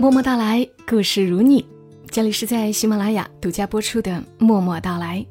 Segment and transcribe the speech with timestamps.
[0.00, 1.66] 默默到来，故事如你。
[2.08, 5.26] 这里是在喜马拉雅独家播出的《默默到来》，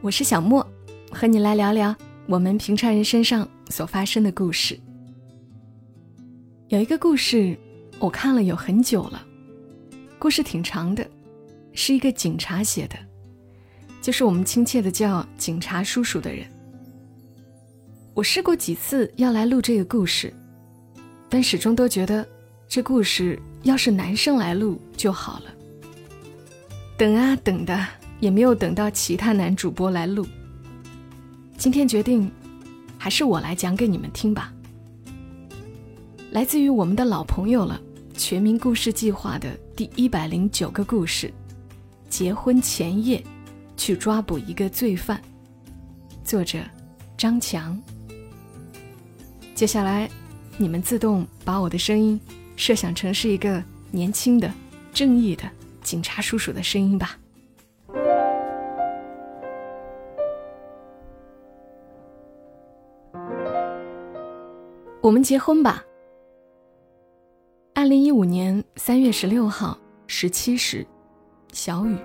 [0.00, 0.66] 我是小莫，
[1.12, 1.94] 和你来聊聊
[2.26, 4.76] 我们平常人身上所发生的故事。
[6.66, 7.56] 有一个故事，
[8.00, 9.24] 我看了有很久了，
[10.18, 11.08] 故事挺长的，
[11.72, 12.96] 是一个警察写的，
[14.02, 16.44] 就是我们亲切的叫警察叔叔的人。
[18.14, 20.34] 我试过几次要来录这个故事，
[21.28, 22.26] 但始终都觉得
[22.66, 23.40] 这故事。
[23.62, 25.44] 要是男生来录就好了。
[26.96, 27.86] 等啊等的，
[28.18, 30.26] 也没有等到其他男主播来录。
[31.56, 32.30] 今天决定，
[32.98, 34.52] 还是我来讲给你们听吧。
[36.30, 37.80] 来自于我们的老朋友了，
[38.16, 41.32] 《全民故事计划》的第一百零九个故事，
[42.08, 43.22] 结婚前夜
[43.76, 45.20] 去抓捕一个罪犯。
[46.22, 46.58] 作者
[47.16, 47.78] 张强。
[49.54, 50.08] 接下来，
[50.56, 52.18] 你们自动把我的声音。
[52.60, 54.52] 设想成是一个年轻的、
[54.92, 55.44] 正义的
[55.80, 57.18] 警察叔叔的声音吧。
[65.00, 65.82] 我们结婚吧。
[67.74, 70.86] 二零一五年三月十六号十七时，
[71.54, 71.96] 小雨。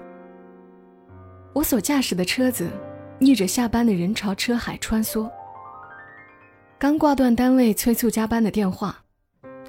[1.52, 2.70] 我所驾驶的车子
[3.20, 5.30] 逆着下班的人潮车海穿梭。
[6.80, 9.05] 刚挂断单位催促加班的电话。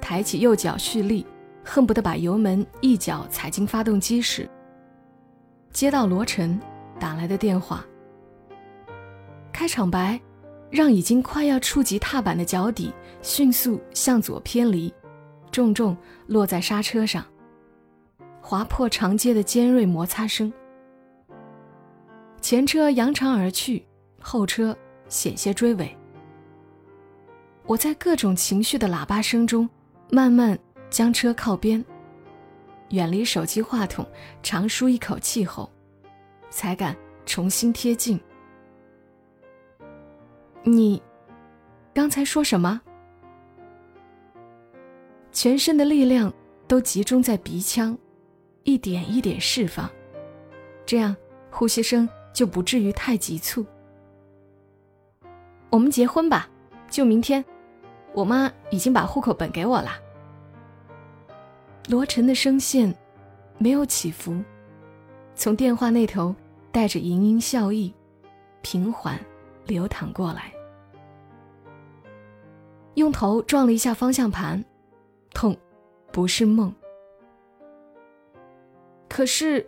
[0.01, 1.25] 抬起右脚蓄力，
[1.63, 4.49] 恨不得把油门一脚踩进发动机时，
[5.71, 6.59] 接到罗晨
[6.99, 7.85] 打来的电话。
[9.51, 10.19] 开场白
[10.69, 14.93] 让已经快要触及踏板的脚底迅速向左偏离，
[15.51, 17.25] 重重落在刹车上，
[18.41, 20.51] 划破长街的尖锐摩擦声。
[22.39, 23.85] 前车扬长而去，
[24.21, 24.77] 后车
[25.09, 25.93] 险些追尾。
[27.65, 29.67] 我在各种情绪的喇叭声中。
[30.09, 30.57] 慢慢
[30.89, 31.83] 将车靠边，
[32.89, 34.07] 远离手机话筒，
[34.41, 35.69] 长舒一口气后，
[36.49, 38.19] 才敢重新贴近。
[40.63, 41.01] 你
[41.93, 42.81] 刚才说什么？
[45.31, 46.33] 全身的力量
[46.67, 47.97] 都集中在鼻腔，
[48.63, 49.89] 一点一点释放，
[50.85, 51.15] 这样
[51.51, 53.65] 呼吸声就不至于太急促。
[55.69, 56.49] 我们结婚吧，
[56.89, 57.43] 就明天。
[58.17, 59.91] 我妈已经把户口本给我了。
[61.87, 62.91] 罗晨的声线
[63.59, 64.41] 没有起伏，
[65.35, 66.33] 从电话那头
[66.71, 67.93] 带着盈盈笑意，
[68.63, 69.23] 平缓
[69.67, 70.51] 流淌过来。
[72.95, 74.65] 用头撞了一下方向盘，
[75.35, 75.55] 痛，
[76.11, 76.73] 不是梦。
[79.07, 79.63] 可是，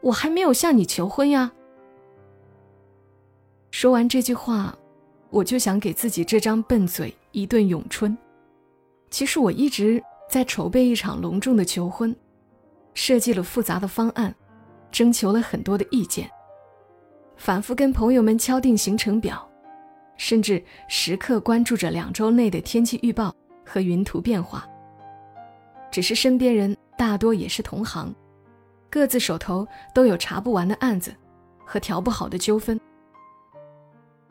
[0.00, 1.52] 我还没有向你求婚呀。
[3.70, 4.74] 说完这句话，
[5.34, 7.12] 我就想给自己这张笨嘴。
[7.32, 8.16] 一顿咏春。
[9.10, 10.00] 其实我一直
[10.30, 12.14] 在筹备一场隆重的求婚，
[12.94, 14.32] 设计了复杂的方案，
[14.92, 16.30] 征求了很多的意见，
[17.36, 19.44] 反复跟朋友们敲定行程表，
[20.16, 23.34] 甚至时刻关注着两周内的天气预报
[23.66, 24.64] 和云图变化。
[25.90, 28.14] 只是身边人大多也是同行，
[28.88, 31.12] 各自手头都有查不完的案子
[31.64, 32.80] 和调不好的纠纷，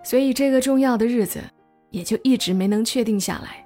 [0.04, 1.42] 所以这个重要的日子。
[1.94, 3.64] 也就一直没能确定下来。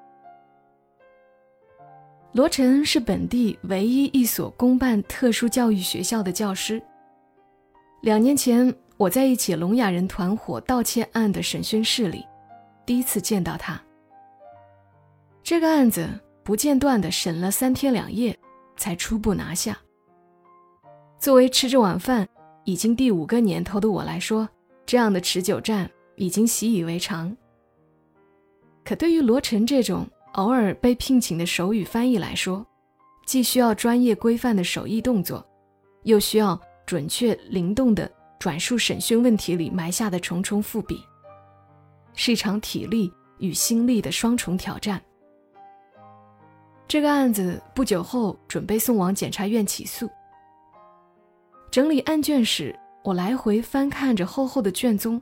[2.34, 6.84] 罗晨是本地唯一一所公办特殊教育学校的教师。
[8.02, 12.28] 两年前，我在一起聋哑人团伙盗窃案的审讯室里，
[12.86, 13.82] 第一次见到他。
[15.42, 16.06] 这个案子
[16.44, 18.38] 不间断的审了三天两夜，
[18.76, 19.78] 才初步拿下。
[21.18, 22.28] 作为吃着晚饭
[22.66, 24.50] 已经第五个年头的我来说，
[24.86, 27.36] 这样的持久战已经习以为常。
[28.84, 32.66] 可对于罗晨这种偶尔被聘请的手语翻译来说，
[33.26, 35.46] 既需要专业规范的手艺动作，
[36.04, 41.04] 又需要准确灵动的转述审讯问题里埋下的重重伏笔，
[42.14, 45.02] 是一场体力与心力的双重挑战。
[46.88, 50.10] 这个案子不久后准备送往检察院起诉。
[51.70, 52.74] 整理案卷时，
[53.04, 55.22] 我来回翻看着厚厚的卷宗，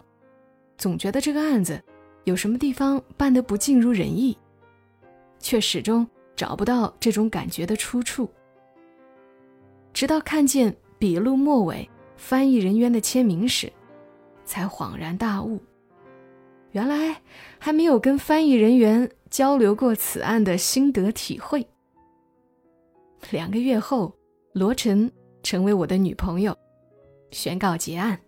[0.77, 1.81] 总觉得这个案子。
[2.25, 4.35] 有什么地方办得不尽如人意，
[5.37, 8.27] 却始终找不到这种感觉的出处。
[9.93, 11.87] 直到看见笔录末尾
[12.17, 13.71] 翻译人员的签名时，
[14.43, 15.61] 才恍然大悟，
[16.71, 17.21] 原来
[17.59, 21.63] 还没有跟翻译人员交流过此案的心得体会。
[23.29, 24.11] 两个月后，
[24.53, 25.11] 罗晨
[25.43, 26.57] 成为我的女朋友，
[27.29, 28.19] 宣告结案。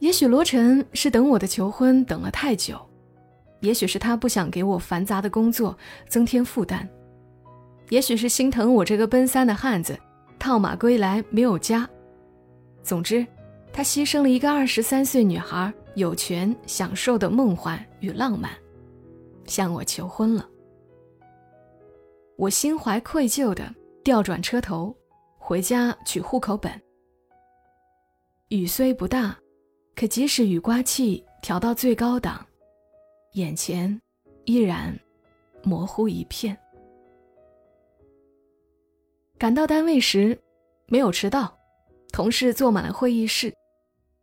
[0.00, 2.80] 也许罗晨是等我的求婚等了太久，
[3.60, 5.76] 也许是他不想给我繁杂的工作
[6.08, 6.88] 增添负担，
[7.90, 9.98] 也许是心疼我这个奔三的汉子，
[10.38, 11.88] 套马归来没有家。
[12.82, 13.26] 总之，
[13.72, 18.50] 他牺牲了一个二十三岁女孩有权享受的梦幻与浪漫，
[19.44, 20.48] 向我求婚了。
[22.38, 24.96] 我心怀愧疚的调转车头，
[25.36, 26.72] 回家取户口本。
[28.48, 29.36] 雨虽不大，
[29.94, 32.44] 可即使雨刮器调到最高档。
[33.34, 34.00] 眼前
[34.44, 34.98] 依然
[35.62, 36.56] 模糊一片。
[39.38, 40.38] 赶到单位时，
[40.86, 41.56] 没有迟到，
[42.12, 43.54] 同事坐满了会议室，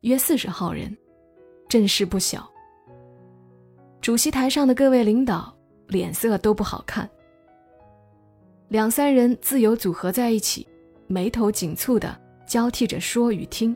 [0.01, 0.95] 约四十号人，
[1.69, 2.47] 阵势不小。
[4.01, 5.55] 主席台上的各位领导
[5.87, 7.09] 脸色都不好看，
[8.67, 10.67] 两三人自由组合在一起，
[11.07, 13.75] 眉头紧蹙的交替着说与听，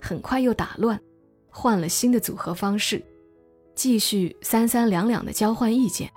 [0.00, 1.00] 很快又打乱，
[1.48, 3.02] 换了新的组合方式。
[3.74, 6.10] 继续三三两两的交换意见，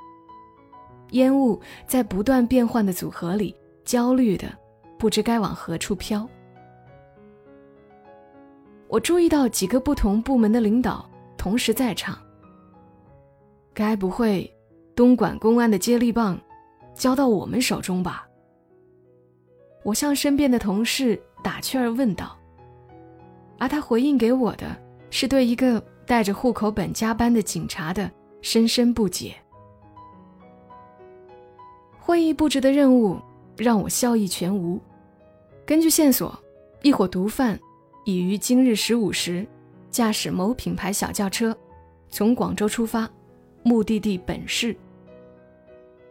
[1.11, 4.47] 烟雾在不断变换的组合里焦虑的
[4.97, 6.27] 不知该往何处飘。
[8.89, 12.17] 我注意到几个不同部门的领导同时在场，
[13.73, 14.51] 该不会
[14.95, 16.39] 东莞公安的接力棒
[16.95, 18.27] 交到我们手中吧？
[19.83, 22.37] 我向身边的同事打趣儿问道，
[23.63, 24.75] 而他回应给我的
[25.09, 25.81] 是对一个。
[26.05, 28.11] 带着户口本加班的警察的
[28.41, 29.33] 深深不解。
[31.97, 33.17] 会议布置的任务
[33.55, 34.77] 让我笑意全无。
[35.65, 36.37] 根据线索，
[36.81, 37.57] 一伙毒贩
[38.03, 39.47] 已于今日十五时
[39.89, 41.57] 驾驶某品牌小轿车
[42.09, 43.09] 从广州出发，
[43.63, 44.75] 目的地本市。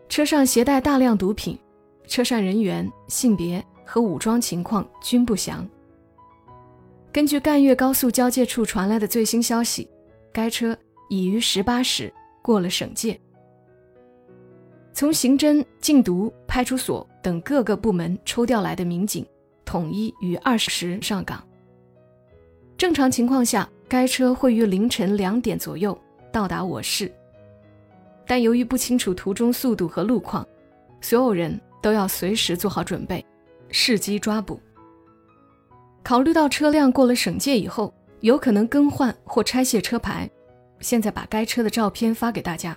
[0.08, 1.58] 车上携带大量毒品，
[2.06, 5.68] 车上人员性别和武装情况均不详。
[7.12, 9.86] 根据赣粤高速交界处传来的最新消息，
[10.32, 10.74] 该车
[11.10, 12.10] 已于十八时
[12.40, 13.20] 过了省界。
[14.94, 19.26] 从刑侦、禁毒、派出所等各个部门抽调来的民警，
[19.62, 21.46] 统一于二十时上岗。
[22.78, 25.96] 正常情况下，该车会于凌晨两点左右
[26.32, 27.12] 到达我市，
[28.26, 30.46] 但由于不清楚途中速度和路况，
[31.02, 33.22] 所有人都要随时做好准备，
[33.70, 34.58] 伺机抓捕。
[36.02, 40.28] 考虑到车辆过了省界以后有可能更换或拆卸车牌，
[40.80, 42.76] 现在把该车的照片发给大家，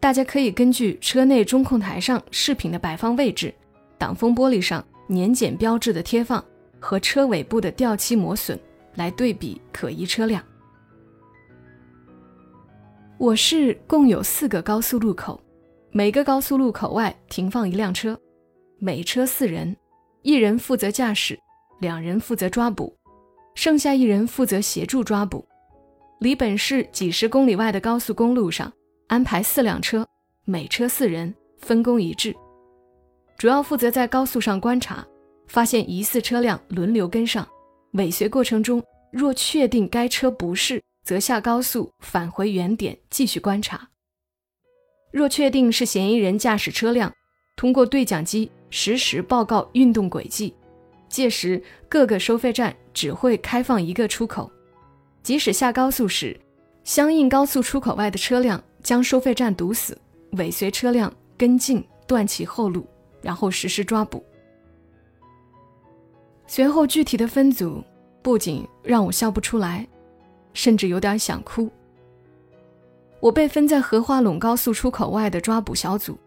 [0.00, 3.52] 大家可以根据车内中控台上饰品的摆放位置、
[3.98, 6.42] 挡风玻璃上年检标志的贴放
[6.80, 8.58] 和车尾部的掉漆磨损
[8.94, 10.42] 来对比可疑车辆。
[13.18, 15.40] 我市共有四个高速路口，
[15.92, 18.18] 每个高速路口外停放一辆车，
[18.78, 19.76] 每车四人，
[20.22, 21.38] 一人负责驾驶。
[21.80, 22.96] 两人负责抓捕，
[23.54, 25.46] 剩下一人负责协助抓捕。
[26.20, 28.72] 离本市几十公里外的高速公路上
[29.08, 30.06] 安排四辆车，
[30.44, 32.34] 每车四人，分工一致，
[33.36, 35.06] 主要负责在高速上观察，
[35.48, 37.46] 发现疑似车辆轮流跟上，
[37.92, 38.82] 尾随过程中
[39.12, 43.88] 若确定该车不是，则下高速返回原点继续观察。
[45.10, 47.12] 若确定是嫌疑人驾驶车辆，
[47.54, 50.54] 通过对讲机实时报告运动轨迹。
[51.14, 54.50] 届时，各个收费站只会开放一个出口，
[55.22, 56.36] 即使下高速时，
[56.82, 59.96] 相应高速出口外的车辆将收费站堵死，
[60.32, 62.84] 尾随车辆跟进，断其后路，
[63.22, 64.24] 然后实施抓捕。
[66.48, 67.80] 随后具体的分组
[68.20, 69.86] 不仅让我笑不出来，
[70.52, 71.70] 甚至有点想哭。
[73.20, 76.18] 我被分在荷花垄高速出口外的抓捕小组，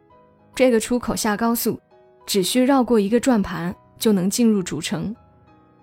[0.55, 1.77] 这个出口下高速
[2.25, 3.75] 只需绕过一个转盘。
[3.97, 5.15] 就能进入主城，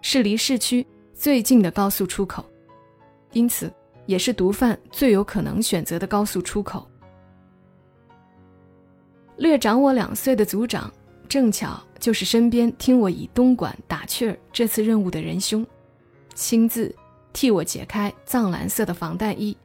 [0.01, 2.45] 是离市区最近的高速出口，
[3.33, 3.73] 因此
[4.07, 6.87] 也是毒贩最有可能选择的高速出口。
[9.37, 10.93] 略长我两岁的组长，
[11.29, 15.67] 正巧就是身边听我以东莞打趣儿这次任务的仁兄，
[16.35, 16.95] 亲自
[17.33, 19.57] 替我解开藏蓝色的防弹衣，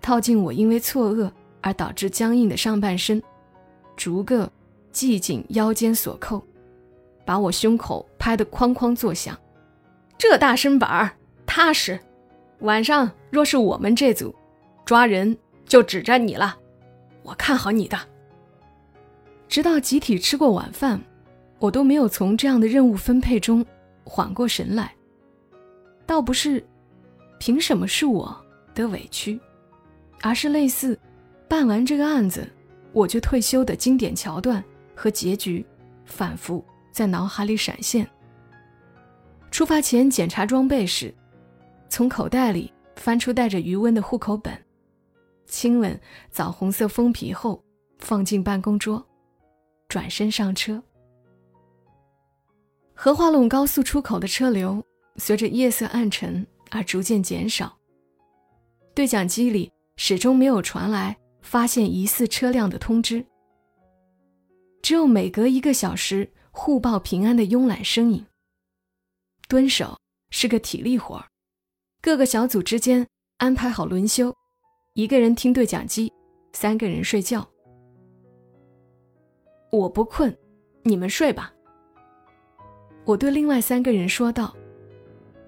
[0.00, 1.30] 套进我因为错愕
[1.60, 3.22] 而导致僵硬的上半身，
[3.94, 4.50] 逐个
[4.92, 6.42] 系紧腰间锁扣。
[7.30, 9.38] 把我胸口拍得哐哐作响，
[10.18, 11.12] 这大身板儿
[11.46, 11.96] 踏实。
[12.58, 14.34] 晚上若是我们这组
[14.84, 16.58] 抓人，就指着你了。
[17.22, 17.96] 我看好你的。
[19.46, 21.00] 直到集体吃过晚饭，
[21.60, 23.64] 我都没有从这样的任务分配中
[24.02, 24.92] 缓过神来。
[26.04, 26.66] 倒不是
[27.38, 28.36] 凭什么是我
[28.74, 29.38] 的委屈，
[30.20, 30.98] 而是类似
[31.46, 32.44] 办完这个案子
[32.92, 34.64] 我就退休的经典桥段
[34.96, 35.64] 和结局
[36.04, 36.64] 反复。
[36.90, 38.08] 在脑海里闪现。
[39.50, 41.14] 出发前检查装备时，
[41.88, 44.56] 从口袋里翻出带着余温的户口本，
[45.46, 45.98] 亲吻
[46.30, 47.62] 枣红色封皮后，
[47.98, 49.04] 放进办公桌，
[49.88, 50.82] 转身上车。
[52.94, 54.84] 荷花垄高速出口的车流
[55.16, 57.76] 随着夜色暗沉而逐渐减少。
[58.94, 63.24] 对讲机里始终没有传来发现疑似车辆的通知，
[64.82, 68.26] 只有每隔一个小时互报平安的慵懒身影。
[69.48, 69.98] 蹲守
[70.30, 71.26] 是个体力活儿，
[72.00, 73.06] 各个小组之间
[73.38, 74.34] 安排好轮休，
[74.94, 76.12] 一个人听对讲机，
[76.52, 77.48] 三个人睡觉。
[79.72, 80.36] 我不困，
[80.82, 81.52] 你们睡吧。
[83.04, 84.54] 我对另外三个人说道：“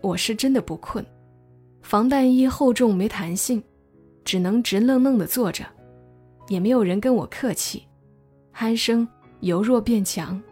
[0.03, 1.05] 我是真的不困，
[1.83, 3.63] 防弹衣厚重没弹性，
[4.25, 5.65] 只能直愣愣地坐着，
[6.49, 7.87] 也没有人跟我客气，
[8.55, 9.07] 鼾声
[9.41, 10.43] 由弱变强，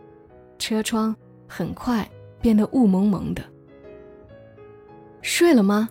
[0.61, 1.17] 车窗
[1.49, 2.09] 很快。”
[2.43, 3.45] 变得雾蒙蒙的。
[5.21, 5.91] 睡了吗？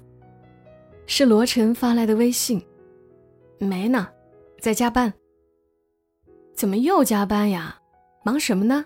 [1.05, 2.59] 是罗晨发来的微信。
[3.59, 4.09] 没呢，
[4.59, 5.13] 在加班。
[6.55, 7.79] 怎么又加班呀？
[8.23, 8.83] 忙什么呢？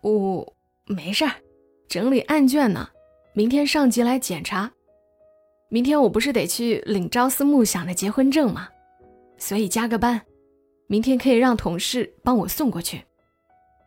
[0.00, 1.32] 我没事儿，
[1.88, 2.88] 整理案卷呢。
[3.34, 4.72] 明天上级来检查。
[5.68, 8.70] 明天我不是得去领朝思暮想的结婚证吗？
[9.36, 10.22] 所以加个班，
[10.86, 13.04] 明天可以让同事帮我送过去。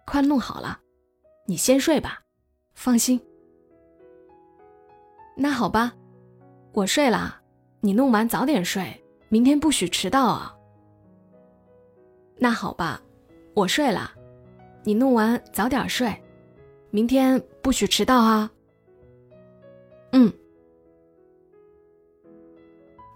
[0.08, 0.80] 快弄好了，
[1.46, 2.24] 你先睡吧。
[2.74, 3.20] 放心，
[5.36, 5.94] 那好吧，
[6.72, 7.42] 我睡了，
[7.82, 10.56] 你弄完早点睡，明天不许迟到啊。
[12.38, 13.02] 那好吧，
[13.54, 14.12] 我睡了，
[14.84, 16.16] 你弄完早点睡，
[16.90, 18.50] 明天不许迟到啊。
[20.14, 20.32] 嗯。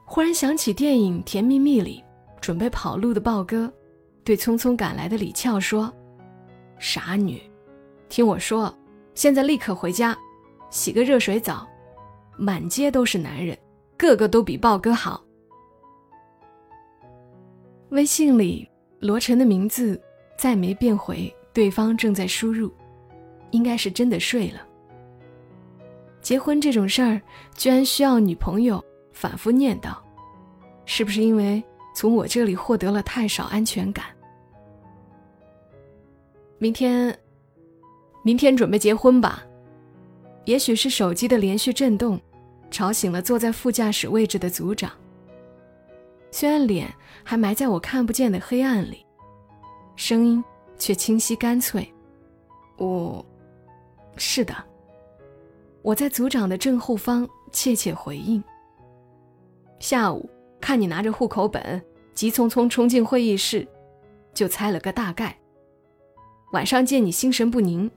[0.05, 2.03] 忽然想起电影《甜蜜蜜》里，
[2.41, 3.71] 准备跑路的豹哥，
[4.25, 5.93] 对匆匆赶来的李俏说
[6.81, 7.41] ：“傻女，
[8.09, 8.75] 听我说。”
[9.13, 10.17] 现在立刻回家，
[10.69, 11.67] 洗个热水澡，
[12.37, 13.55] 满街都是男人，
[13.97, 15.21] 个个都比豹哥好。
[17.89, 18.67] 微信里
[18.99, 20.01] 罗晨的名字
[20.37, 22.71] 再没变回，对方正在输入，
[23.51, 24.65] 应该是真的睡了。
[26.21, 27.21] 结婚这种事儿，
[27.53, 29.93] 居然需要女朋友反复念叨，
[30.85, 31.61] 是不是因为
[31.93, 34.05] 从我这里获得了太少安全感？
[36.61, 37.17] 明天。
[38.23, 39.43] 明天准备结婚吧？
[40.45, 42.21] 也许是手机的连续震动，
[42.69, 44.91] 吵醒了坐在副驾驶位置的组长。
[46.29, 49.03] 虽然脸还埋在我看不见的黑暗里，
[49.95, 50.43] 声音
[50.77, 51.91] 却清晰干脆。
[52.77, 53.25] 我，
[54.15, 54.53] 是的。
[55.81, 58.43] 我在组长的正后方怯怯回应。
[59.79, 63.67] 下午看你拿着户口本，急匆匆冲进会议室，
[64.31, 65.35] 就猜了个大概。
[66.51, 67.89] 晚上见你心神不宁。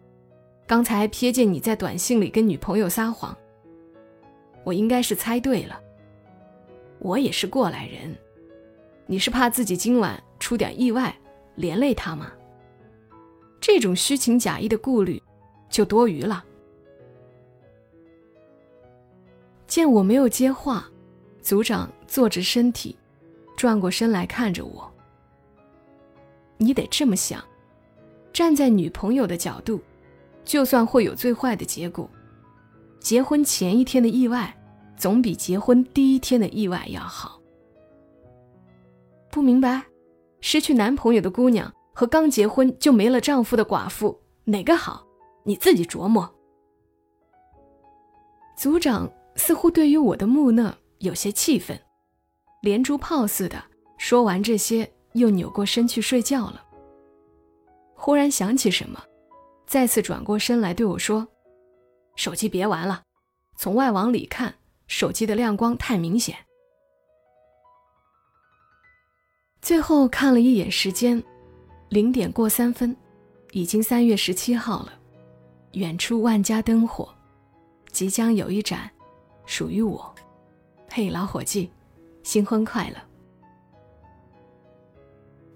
[0.67, 3.37] 刚才瞥见你在短信里跟女朋友撒谎，
[4.63, 5.79] 我应该是猜对了。
[7.01, 8.17] 我也是过来人，
[9.07, 11.15] 你是怕自己今晚出点意外
[11.57, 12.33] 连累他吗？
[13.61, 15.21] 这种虚情假意的顾虑
[15.69, 16.45] 就多余了。
[19.67, 20.89] 见我没有接话，
[21.43, 22.97] 组长坐直身体，
[23.57, 24.91] 转过身来看着我。
[26.57, 27.45] 你得这么想，
[28.35, 29.81] 站在女朋友的角度。
[30.45, 32.07] 就算会有最坏的结果，
[33.01, 34.55] 结婚前一天的意外，
[34.95, 37.41] 总比结婚第一天的意外要好。
[39.31, 39.83] 不明白，
[40.43, 45.07] 失去男朋友的姑娘和刚结婚就没了丈夫的寡妇哪个好？
[45.45, 46.31] 你自己琢磨。
[48.59, 51.81] 组长似乎对于我的木讷有些气愤，
[52.61, 53.65] 连珠炮似的
[53.97, 56.64] 说完这些，又扭过身去睡觉了。
[58.05, 59.03] 忽然想起什么。
[59.67, 61.27] 再次转过身来对我说
[62.17, 63.03] ：“手机别玩了，
[63.57, 64.55] 从外往里看，
[64.87, 66.37] 手机的亮光太明显。”
[69.63, 71.25] 最后看了一眼时间，
[71.89, 72.95] 零点过三分，
[73.53, 74.93] 已经三月十七号了。
[75.73, 77.09] 远处万家灯火，
[77.91, 78.91] 即将有一盏
[79.47, 80.15] 属于我。
[80.91, 81.71] 嘿，老伙计，
[82.23, 82.97] 新婚快乐！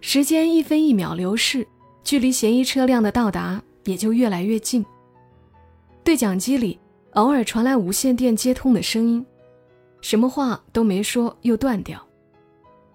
[0.00, 1.68] 时间一分一秒流逝，
[2.08, 3.62] 距离嫌疑车辆的到达。
[3.84, 4.84] 也就越来越近。
[6.04, 6.78] 对讲机里
[7.12, 9.24] 偶尔传来无线电接通的声音，
[10.02, 11.98] 什么话都没说又断掉。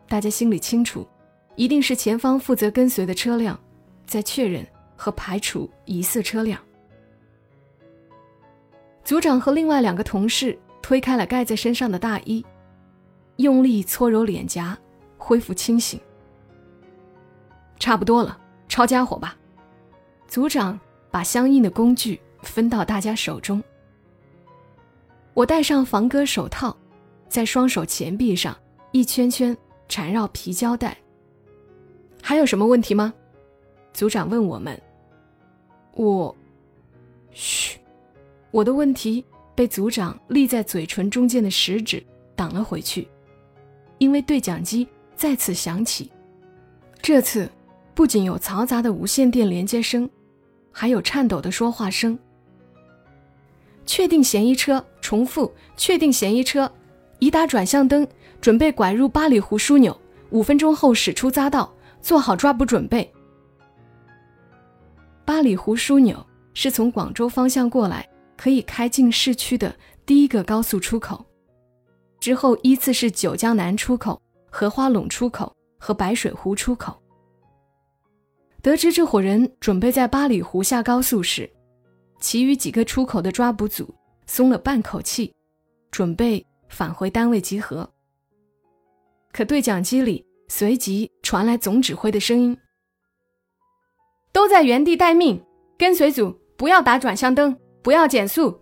[0.07, 1.07] 大家心里清楚，
[1.55, 3.59] 一定是前方负责跟随的车辆
[4.05, 4.63] 在确认
[4.95, 6.61] 和排除疑似车辆。
[9.03, 12.45] 组长和另外两个同事推开了盖在身上的大衣，
[13.37, 14.77] 用力搓揉脸颊，
[15.17, 15.99] 恢复清醒。
[17.79, 18.37] 差不多了，
[18.73, 19.37] 抄家伙吧。
[20.27, 20.79] 组长
[21.11, 23.63] 把相应的工具分到大家手中。
[25.35, 26.75] 我戴上防割手套，
[27.29, 28.57] 在双手前臂上
[28.91, 29.55] 一圈圈
[29.87, 30.97] 缠绕皮胶带。
[32.19, 33.13] 还有什么问题吗？
[33.93, 34.81] 组长问我们。
[35.91, 36.35] 我，
[37.31, 37.77] 嘘，
[38.49, 42.03] 我的问题被组长立在嘴唇中间的食指
[42.35, 43.07] 挡了回去，
[43.99, 46.11] 因为对讲机再次响起。
[47.03, 47.47] 这次
[47.95, 50.09] 不仅有嘈杂的无线电连接声，
[50.71, 52.17] 还有颤抖的说话声。
[53.85, 56.71] 确定嫌疑车，重复确定嫌疑车，
[57.19, 58.07] 已打转向灯，
[58.41, 59.95] 准备拐入八里湖枢纽，
[60.31, 61.71] 五分钟后驶出匝道，
[62.01, 63.11] 做好抓捕准备。
[65.25, 68.07] 八里湖枢纽是从广州方向过来
[68.37, 71.25] 可以开进市区的第一个高速出口，
[72.19, 74.19] 之后依次是九江南出口、
[74.49, 77.02] 荷花垄出口和白水湖出口。
[78.63, 81.51] 得知这伙人准备在八里湖下高速时，
[82.21, 83.93] 其余几个出口的抓捕组
[84.25, 85.33] 松了半口气，
[85.91, 87.87] 准备返回单位集合。
[89.33, 92.57] 可对讲机里随即传来总指挥的声音。
[94.31, 95.43] 都在原地待命，
[95.77, 98.57] 跟随组不要打转向灯，不要减速。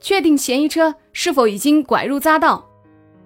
[0.00, 2.68] 确定嫌疑车是否已经拐入匝道？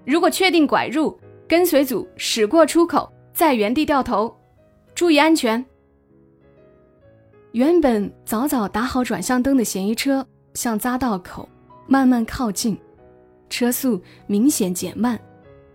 [0.04, 4.36] 如果确定拐入，跟随组驶过出口，在原地掉头，
[4.94, 5.64] 注意安全。
[7.56, 10.22] 原本早早打好转向灯的嫌疑车
[10.52, 11.48] 向匝道口
[11.86, 12.76] 慢慢靠近，
[13.48, 15.18] 车速明显减慢，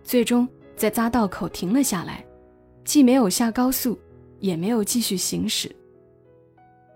[0.04, 2.24] 最终在匝道口停了下来，
[2.86, 3.98] 既没有下高速，
[4.38, 5.76] 也没有继续行驶。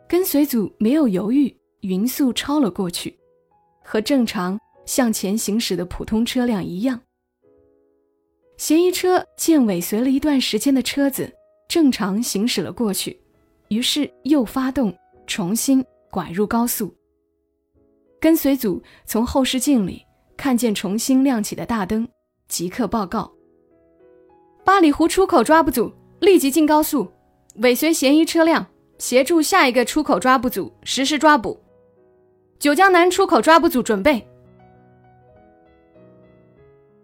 [0.08, 1.52] 跟随组没有犹豫，
[1.82, 3.18] 匀速超了过去，
[3.84, 7.02] 和正常向前行驶的普通车辆一样。
[8.58, 11.34] 嫌疑车见尾随了一段时间的车子
[11.68, 13.20] 正常行驶了过去，
[13.70, 14.96] 于是又发动，
[15.28, 16.94] 重新拐入高速。
[18.20, 20.04] 跟随组从后视镜里
[20.36, 22.08] 看见重新亮起的大灯，
[22.48, 23.32] 即刻报告：
[24.64, 27.08] 八里湖出口抓捕组立即进高速，
[27.58, 28.66] 尾随嫌疑车辆。
[28.98, 31.60] 协助下一个出口抓捕组实施抓捕。
[32.58, 34.26] 九江南出口抓捕组准备。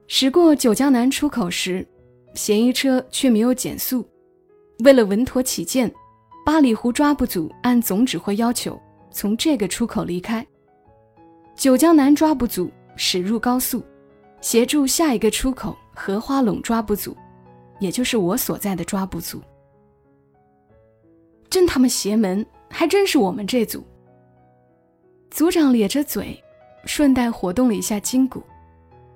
[0.08, 1.86] 驶过九江南出口时，
[2.34, 4.08] 嫌疑车却没有减速。
[4.86, 5.94] 为了稳妥起见，
[6.44, 8.80] 八里湖抓捕组按总指挥要求
[9.12, 10.46] 从这个出口离开。
[11.56, 13.84] 九江南抓捕组驶入高速，
[14.42, 17.16] 协助下一个出口荷花垄抓捕组，
[17.80, 19.40] 也就是我所在的抓捕组。
[21.50, 23.84] 真他妈邪门，还真是我们这组。
[25.30, 26.42] 组长咧着嘴，
[26.86, 28.42] 顺带活动了一下筋骨，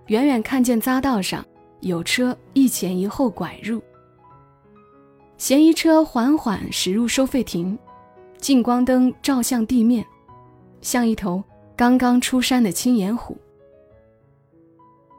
[0.07, 1.43] 远远看见匝道上
[1.79, 3.81] 有车一前一后拐入。
[5.37, 7.77] 嫌疑车缓缓驶入收费亭，
[8.37, 10.05] 近光灯照向地面，
[10.81, 11.43] 像一头
[11.75, 13.37] 刚刚出山的青眼虎。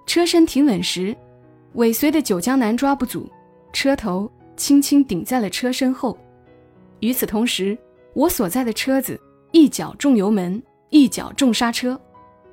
[0.07, 1.15] 车身停稳时，
[1.75, 3.29] 尾随的九江南抓捕组
[3.75, 6.17] 车头轻轻顶在了车身后。
[7.01, 7.77] 与此同时，
[8.15, 9.21] 我所在的车子
[9.53, 12.01] 一脚重油门，一脚重刹车，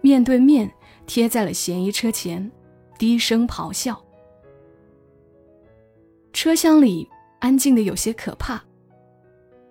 [0.01, 0.69] 面对面
[1.07, 2.51] 贴在了嫌疑车前，
[2.99, 3.97] 低声咆哮。
[6.33, 7.07] 车厢里
[7.43, 8.63] 安静的有些可怕，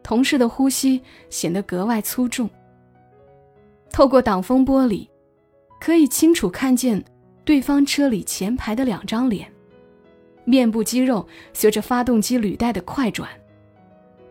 [0.03, 2.49] 同事的呼吸显得格外粗重。
[3.91, 5.09] 透过挡风玻璃，
[5.81, 7.03] 可以清楚看见
[7.47, 9.51] 对方车里前排的两张脸，
[10.45, 13.27] 面部肌肉随着发动机履带的快转。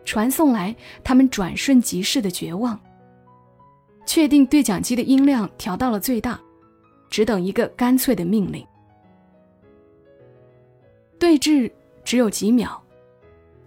[0.04, 2.78] 传送来他们转瞬即逝的绝望。
[4.06, 6.40] 确定对讲机的音量调到了最大，
[7.10, 8.64] 只等一个干脆的命令。
[11.18, 11.68] 对峙
[12.04, 12.81] 只有几秒，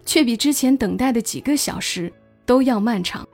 [0.06, 2.12] 却比之前等待的几个小时
[2.46, 3.28] 都要漫长。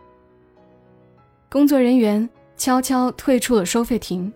[1.49, 4.31] 工作人员悄悄退出了收费亭，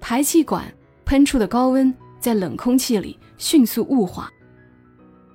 [0.00, 0.72] 排气管
[1.04, 4.30] 喷出的高温在冷空气里迅速雾化。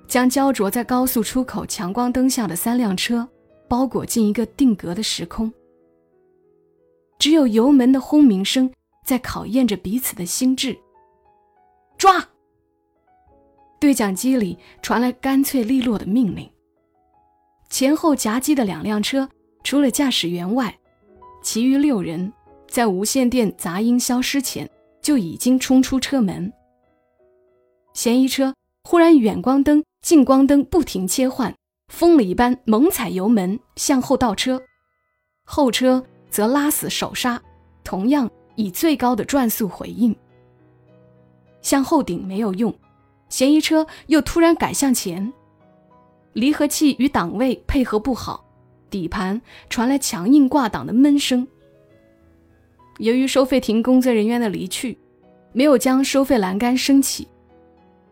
[0.08, 3.28] 将焦灼在高速出口强光灯下的三辆车
[3.68, 5.52] 包裹进一个定格的时空。
[7.18, 8.70] 只有油门的轰鸣声
[9.04, 10.76] 在考验着彼此的心智。
[11.98, 12.24] 抓！
[13.78, 16.48] 对讲机里传来干脆利落的命令。
[17.68, 19.28] 前后夹击的两辆车，
[19.64, 20.78] 除了驾驶员外，
[21.42, 22.32] 其余六人
[22.68, 24.68] 在无线电杂音消失前
[25.00, 26.52] 就已经冲出车门。
[27.94, 29.82] 嫌疑车忽然远光灯。
[30.02, 31.52] 近光灯不停切换，
[31.88, 34.62] 疯了一般猛踩油门向后倒车，
[35.44, 37.42] 后车则拉死手刹，
[37.82, 40.14] 同样以最高的转速回应。
[41.60, 42.72] 向后顶没有用，
[43.28, 45.32] 嫌疑车又突然改向前，
[46.32, 48.44] 离合器与档位配合不好，
[48.88, 51.46] 底盘传来强硬挂档的闷声。
[52.98, 54.96] 由于收费亭工作人员的离去，
[55.52, 57.28] 没有将收费栏杆升起。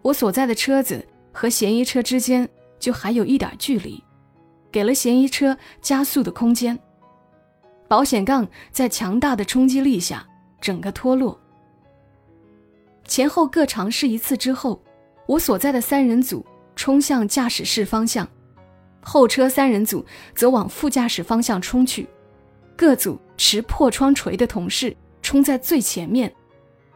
[0.03, 2.47] 我所在的车子和嫌疑车之间
[2.79, 4.03] 就还有一点距离，
[4.71, 6.79] 给了嫌疑车加速的空间。
[7.89, 10.27] 保险杠在强大的冲击力下
[10.61, 11.41] 整个脱落。
[13.07, 14.83] 前后各尝试一次之后，
[15.27, 16.45] 我所在的三人组
[16.77, 18.29] 冲向驾驶室方向，
[19.01, 22.07] 后车三人组则往副驾驶方向冲去，
[22.77, 26.33] 各组持破窗锤的同事冲在最前面，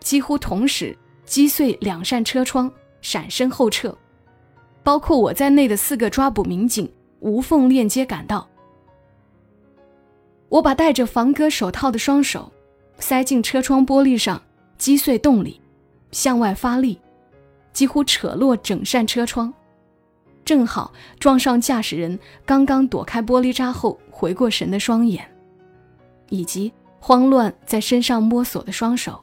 [0.01, 3.97] 几乎同时击碎两扇车窗，闪身后撤，
[4.83, 8.49] 包括我在内的四个抓捕民警无缝链接赶到。
[10.49, 12.51] 我把戴着防割手套的双手
[12.99, 14.43] 塞进车窗玻璃上，
[14.77, 15.61] 击碎洞里。
[16.11, 16.99] 向外发力，
[17.79, 19.55] 几乎扯落整扇车窗，
[20.45, 25.25] 正好撞上驾驶人刚刚躲开玻璃渣后回过神的双眼，
[26.29, 29.23] 以及慌乱在身上摸索的双手。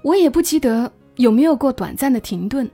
[0.00, 2.66] 我也不记得有没有过短暂的停顿，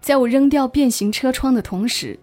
[0.00, 2.18] 在我扔掉变形车窗的同时，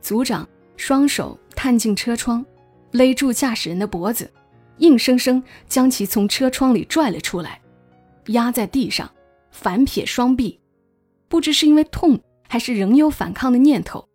[0.00, 2.42] 组长双手探进车窗，
[2.90, 4.32] 勒住驾驶人的脖子。
[4.78, 7.60] 硬生生将其从车窗里拽了出来，
[8.28, 9.10] 压在地上，
[9.56, 10.60] 反撇双臂，
[11.28, 14.06] 不知是因为痛还是仍有反抗的念头，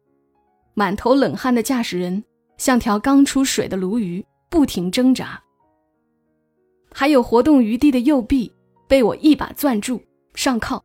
[0.75, 2.23] 满头冷汗的驾驶人
[2.57, 5.41] 像条刚出水的鲈鱼，不停挣扎。
[6.93, 8.53] 还有活动余地的右臂
[8.87, 9.99] 被我一把攥住，
[10.35, 10.81] 上铐。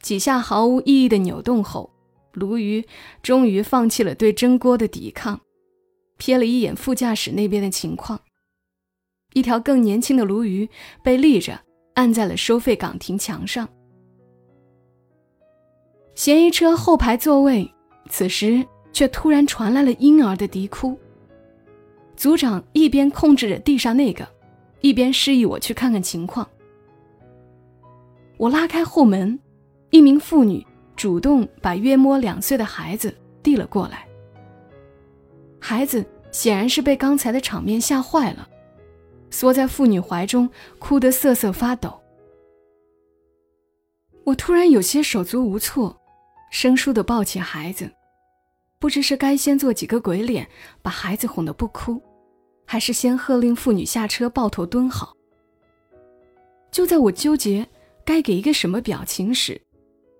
[0.00, 1.90] 几下毫无意义的扭动后，
[2.32, 2.86] 鲈鱼
[3.20, 5.40] 终于放弃了对蒸锅的抵抗，
[6.18, 8.20] 瞥了一眼副驾驶那边的情况。
[9.32, 10.70] 一条更年轻的鲈鱼
[11.02, 11.60] 被立着
[11.94, 13.68] 按在了收费岗亭墙上。
[16.14, 17.68] 嫌疑车后排座位
[18.08, 20.96] 此时却突然传来了婴儿的啼哭。
[22.16, 24.24] 组长一边控制着地上那个，
[24.80, 26.48] 一边示意我去看看情况。
[28.36, 29.36] 我拉开后门，
[29.90, 34.06] 一名妇女主动把约摸两岁的孩子递了过来。
[35.58, 38.48] 孩子显然是被刚才的场面吓坏了。
[39.34, 42.00] 缩在妇女怀中，哭得瑟瑟发抖。
[44.22, 46.00] 我突然有些手足无措，
[46.52, 47.90] 生疏地抱起孩子，
[48.78, 50.48] 不知是该先做几个鬼脸
[50.80, 52.00] 把孩子哄得不哭，
[52.64, 55.12] 还是先喝令妇女下车抱头蹲好。
[56.70, 57.66] 就在我纠结
[58.04, 59.60] 该给一个什么表情时，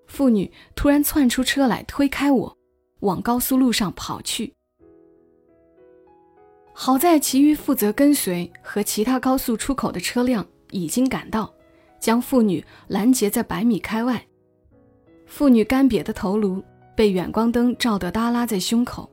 [0.09, 2.59] 妇女突然窜出车来，推开我，
[3.01, 4.54] 往高速路上跑去。
[6.77, 11.55] 好在其余负责跟随和其他高速出口的车辆已经赶到，
[12.01, 14.23] 将妇女拦截在百米开外。
[15.25, 16.63] 妇女干瘪的头颅
[16.97, 19.09] 被远光灯照得耷拉在胸口，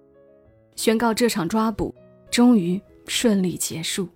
[0.76, 1.94] 宣告这场抓捕
[2.32, 4.10] 终于顺利结束。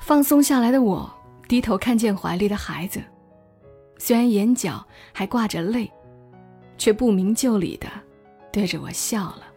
[0.00, 1.08] 放松下来的我
[1.48, 3.00] 低头看见怀里的孩子，
[3.98, 5.90] 虽然眼角还挂着泪，
[6.76, 7.86] 却不明就里的
[8.52, 9.53] 对着我笑了。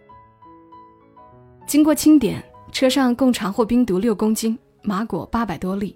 [1.68, 5.94] 经过清点，车上共查获冰毒六公斤，麻果八百多粒。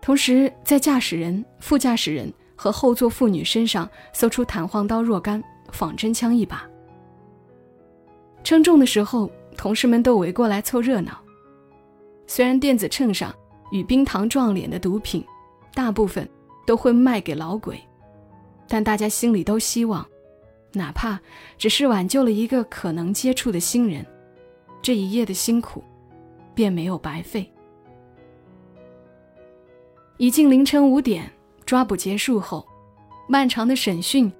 [0.00, 5.40] 同时，在驾驶人、副驾驶人和后座妇女身上搜出弹簧刀若干、
[5.70, 6.68] 仿真枪一把。
[8.42, 11.16] 称重的时候，同事们都围过来凑热闹。
[12.26, 13.32] 虽然电子秤上
[13.70, 15.24] 与冰糖撞脸的毒品，
[15.72, 16.28] 大部分
[16.66, 17.80] 都会卖给老鬼，
[18.66, 20.04] 但大家心里都希望，
[20.72, 21.20] 哪怕
[21.56, 24.04] 只是挽救了一个可能接触的新人。
[24.80, 25.82] 这一夜的辛苦，
[26.54, 27.50] 便没有白费。
[30.16, 31.30] 已近凌晨五点，
[31.64, 32.66] 抓捕结束后，
[33.28, 34.32] 漫长的审讯，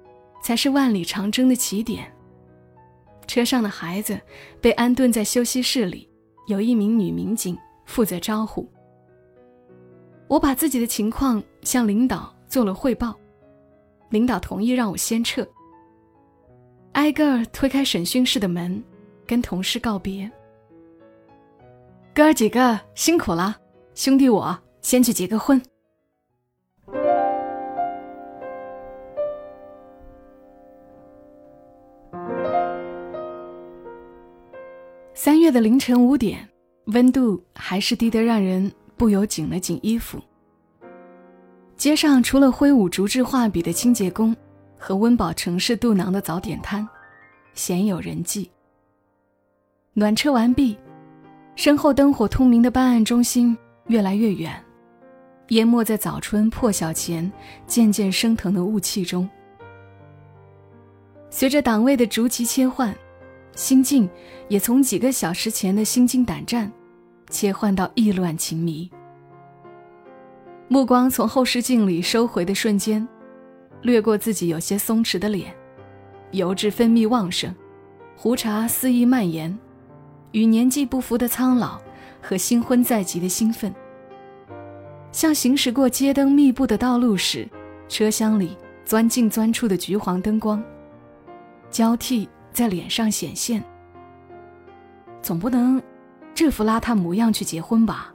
[0.43, 2.11] 才是万里长征的起点。
[3.27, 4.19] 车上的孩子
[4.59, 6.09] 被安顿在休息室里，
[6.47, 8.67] 有一名女民警负责招呼。
[10.27, 13.15] 我把自己的情况向领导做了汇报，
[14.09, 15.47] 领导同意让我先撤，
[16.93, 18.83] 挨个推开审讯室的门。
[19.29, 20.27] 跟同事告别，
[22.15, 23.55] 哥儿几个辛苦了，
[23.93, 25.61] 兄弟我先去结个婚。
[35.13, 36.49] 三月的凌晨五点，
[36.85, 40.19] 温度还是低得让人不由紧了紧衣服。
[41.77, 44.35] 街上除了挥舞竹制画笔的清洁工
[44.75, 46.89] 和温饱城市肚囊的早点摊，
[47.53, 48.49] 鲜有人迹。
[49.99, 50.77] 暖车完毕，
[51.55, 53.55] 身后灯火通明的办案中心
[53.87, 54.49] 越来越远，
[55.49, 57.29] 淹没在早春破晓前
[57.67, 59.29] 渐渐升腾的雾气中。
[61.29, 62.95] 随着档位的逐级切换，
[63.57, 64.09] 心境
[64.47, 66.71] 也从几个小时前的心惊胆战，
[67.29, 68.89] 切换到意乱情迷。
[70.69, 73.05] 目光从后视镜里收回的瞬间，
[73.81, 75.53] 掠过自己有些松弛的脸，
[76.31, 77.53] 油脂分泌旺盛，
[78.15, 79.59] 胡茬肆意蔓延，
[80.31, 81.79] 与年纪不符的苍老
[82.21, 83.73] 和新婚在即的兴奋，
[85.11, 87.47] 像行驶过街灯密布的道路时，
[87.87, 90.63] 车厢里钻进钻出的橘黄灯光，
[91.71, 93.63] 交替在脸上显现。
[95.21, 95.81] 总不能
[96.33, 98.13] 这副邋遢模样去结婚吧？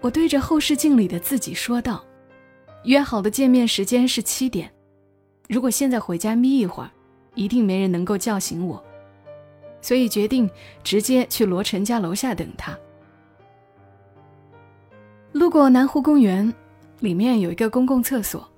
[0.00, 2.04] 我对着后视镜里的自己说道
[2.84, 4.70] ：“约好的见面时间是七点，
[5.48, 6.90] 如果现在回家眯一会儿，
[7.34, 8.84] 一定没人能够叫醒我，
[9.80, 10.48] 所以决定
[10.82, 12.78] 直接去罗晨家楼下等他。”
[15.32, 16.52] 路过南湖公园，
[17.00, 18.48] 里面有一个公共厕所。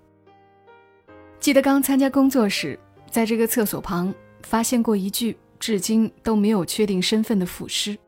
[1.39, 2.79] 记得刚参加工作时，
[3.11, 7.99] 在这个厕所旁发现过一具至今都没有确定身份的腐尸，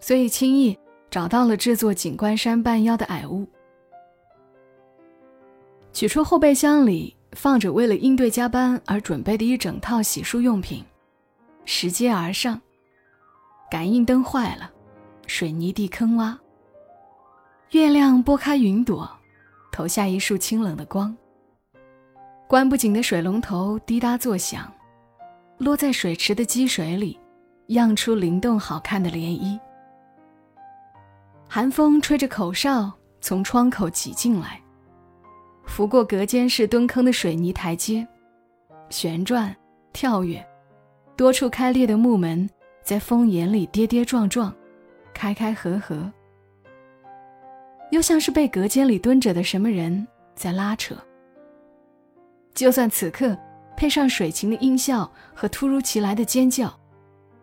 [0.00, 0.78] 所以轻易。
[1.10, 3.48] 找到了这座景观山半腰的矮屋，
[5.90, 10.84] 取出后备箱里放着为了应对加班而准备的一整套洗漱用品，
[11.70, 12.58] 拾阶而上。
[13.70, 14.70] 感应灯坏了，
[15.26, 16.34] 水泥地坑洼。
[17.72, 19.06] 月亮拨开云朵，
[19.70, 21.14] 投下一束清冷的光。
[22.48, 24.72] 关不紧的水龙头滴答作响，
[25.58, 27.20] 落在水池的积水里，
[27.66, 29.60] 漾出灵动好看的涟漪。
[31.46, 34.58] 寒风吹着口哨从窗口挤进来，
[35.66, 38.08] 拂过隔间式蹲坑的水泥台阶，
[38.88, 39.54] 旋转、
[39.92, 40.42] 跳跃，
[41.18, 42.48] 多处开裂的木门
[42.80, 44.54] 在风眼里跌跌撞撞，
[45.12, 46.08] 开开合合，
[47.90, 50.94] 又像是被隔间里蹲着的什么人在拉扯。
[52.54, 53.36] 就算此刻
[53.76, 56.72] 配上水琴的音效和突如其来的尖叫，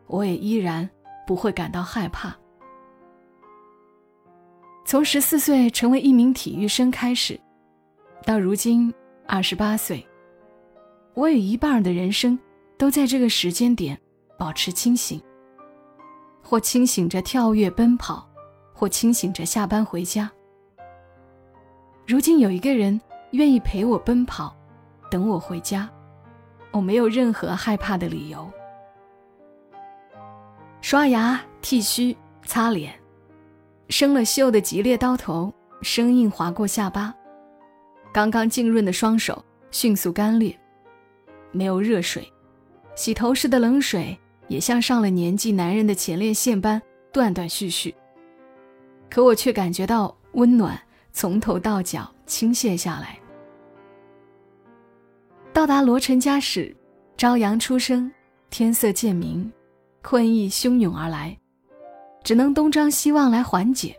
[0.07, 0.89] 我也依然
[1.27, 2.33] 不会感到害怕。
[4.85, 7.37] 从十四岁成为一名体育生开始，
[8.23, 8.93] 到如今
[9.27, 10.07] 二十八岁，
[11.13, 12.39] 我有一半的人生
[12.77, 13.99] 都在这个时间点
[14.37, 15.21] 保持清醒，
[16.43, 18.27] 或清醒着跳跃奔跑，
[18.73, 20.31] 或清醒着下班回家。
[22.05, 22.99] 如今有一个人
[23.31, 24.55] 愿意陪我奔跑，
[25.09, 25.89] 等我回家，
[26.71, 28.51] 我没有任何害怕的理由。
[30.81, 32.93] 刷牙、剃须、擦脸。
[33.89, 37.13] 生了锈的吉列刀头生硬划过下巴，
[38.11, 40.59] 刚刚浸润的双手迅速干裂，
[41.51, 42.27] 没有热水，
[42.95, 46.81] 洗头时的冷水也像上了年纪男人的前列腺般
[47.11, 47.93] 断断续续。
[49.09, 50.79] 可我却感觉到温暖
[51.13, 53.19] 从头到脚倾泻下来。
[55.53, 56.75] 到达罗成家时，
[57.15, 58.11] 朝阳初升，
[58.49, 59.49] 天色渐明，
[60.01, 61.37] 困意汹涌而来。
[62.23, 63.95] 只能东张西望来缓解。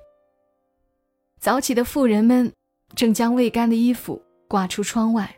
[1.38, 2.52] 早起的妇人们
[2.94, 5.34] 正将未干的衣服挂出窗外，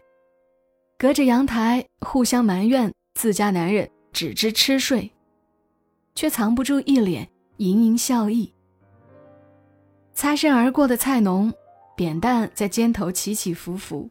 [0.97, 5.11] 隔着阳台互相埋怨自家男人只知吃睡，
[6.14, 8.54] 却藏不住一脸盈盈笑意。
[10.14, 11.52] 擦身而过的菜农
[11.96, 14.09] 扁担在肩头起起伏伏，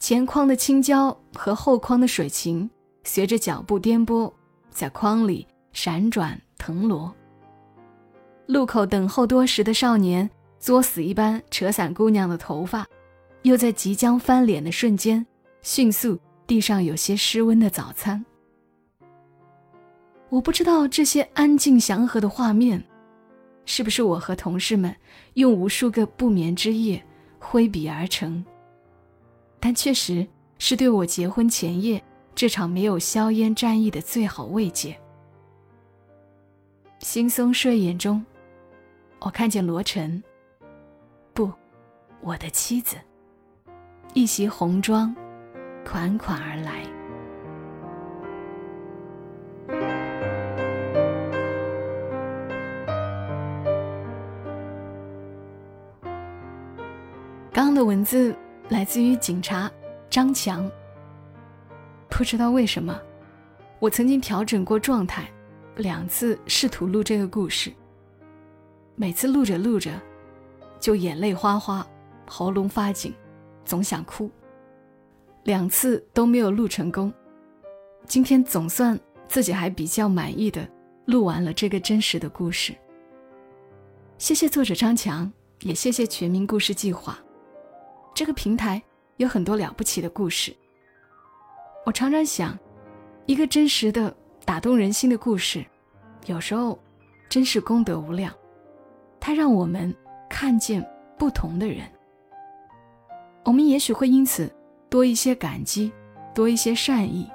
[0.00, 2.68] 前筐的青椒和后筐的水芹
[3.04, 4.30] 随着脚步颠簸，
[4.70, 7.10] 在筐里闪转腾挪。
[8.44, 12.86] 路口等候多时的少年，作死一般扯散姑娘的头发，
[13.44, 15.26] 又在即将翻脸的瞬间，
[15.62, 18.24] 迅速地上有些失温的早餐。
[20.30, 22.82] 我不知道这些安静祥和的画面，
[23.66, 24.96] 是不是我和同事们
[25.34, 27.04] 用无数个不眠之夜
[27.38, 28.42] 挥笔而成，
[29.60, 30.26] 但确实
[30.58, 32.02] 是对我结婚前夜
[32.34, 34.98] 这场没有硝烟战役的最好慰藉。
[37.00, 38.24] 惺忪睡眼中。
[39.20, 40.22] 我看见罗晨，
[41.34, 41.52] 不，
[42.20, 42.96] 我的妻子，
[44.14, 45.14] 一袭红装，
[45.90, 46.84] 款款而来。
[57.50, 58.36] 刚刚的文字
[58.68, 59.70] 来自于警察
[60.10, 60.70] 张强。
[62.10, 63.00] 不知道为什么，
[63.78, 65.26] 我曾经调整过状态，
[65.76, 67.72] 两次试图录这个故事。
[68.94, 69.90] 每次录着录着，
[70.78, 71.86] 就眼泪哗哗，
[72.26, 73.14] 喉咙发紧，
[73.64, 74.30] 总想哭。
[75.48, 77.10] 两次都没有录成功。
[78.04, 80.68] 今天总算自己还比较满意的
[81.06, 82.74] 录完了这个真实的故事。
[84.18, 85.32] 谢谢作者张强，
[85.62, 87.18] 也谢谢全民故事计划。
[88.14, 88.82] 这个平台
[89.16, 90.54] 有很多了不起的故事。
[91.86, 92.54] 我常常想，
[93.24, 95.64] 一个真实的打动人心的故事，
[96.26, 96.78] 有时候
[97.26, 98.30] 真是功德无量。
[99.18, 99.96] 它让我们
[100.28, 101.86] 看见不同的人。
[103.46, 104.54] 我们也许会因此
[104.90, 105.92] 多一些感激，
[106.34, 107.30] 多一些善意，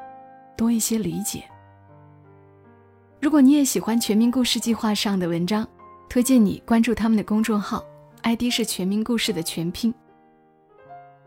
[0.58, 1.44] 多一些理解。
[3.22, 5.68] 如果你也喜欢全民故事计划上的文章，
[6.10, 7.84] 推荐你关注他们的公众号
[8.24, 9.94] ，ID 是全民故事的全拼。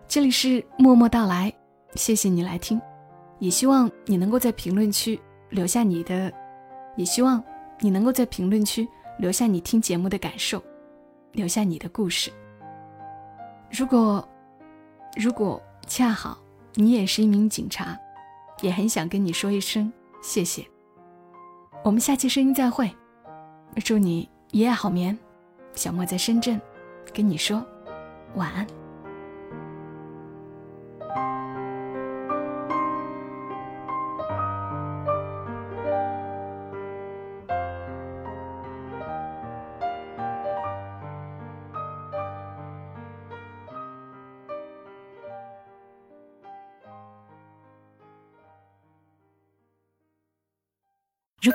[0.09, 1.53] 这里是默默到来，
[1.95, 2.81] 谢谢你来听，
[3.39, 5.19] 也希望你能够在评论区
[5.51, 6.33] 留下你的，
[6.97, 7.43] 也希望
[7.81, 8.87] 你能够在评论区
[9.19, 10.63] 留下你听节目的感受，
[11.33, 12.31] 留下你的故事。
[13.71, 14.29] 如果，
[15.17, 16.39] 如果恰好
[16.75, 17.97] 你也是一名警察，
[18.61, 20.67] 也很想跟你说一声谢谢。
[21.85, 22.91] 我们下期声音再会，
[23.85, 25.17] 祝你一夜好眠。
[25.75, 26.61] 小莫在深圳，
[27.15, 27.65] 跟你说
[28.35, 28.67] 晚安。